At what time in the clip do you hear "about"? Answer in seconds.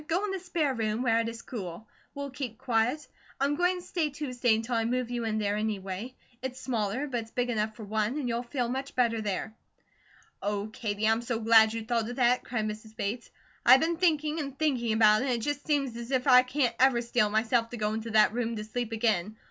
14.93-15.21